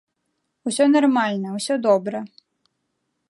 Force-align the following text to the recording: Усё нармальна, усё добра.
Усё 0.69 0.83
нармальна, 0.95 1.47
усё 1.59 1.73
добра. 1.87 2.19